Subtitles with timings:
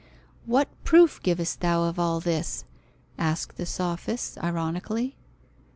[0.47, 2.65] "What proof givest thou of all this?"
[3.19, 5.15] asks the sophist, ironically.